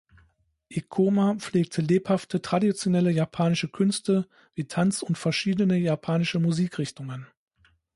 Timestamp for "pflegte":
1.37-1.83